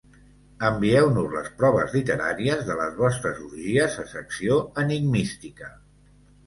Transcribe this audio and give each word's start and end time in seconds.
Envieu-nos 0.69 1.27
les 1.33 1.49
proves 1.59 1.93
literàries 1.97 2.65
de 2.71 2.79
les 2.81 2.99
vostres 3.05 3.45
orgies 3.51 4.01
a 4.07 4.09
Secció 4.17 4.61
Enigmística. 4.89 5.73